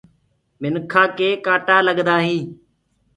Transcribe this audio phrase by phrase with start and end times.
[0.61, 2.47] منکآ ڪي ڪآٽآ لگدآ هينٚ۔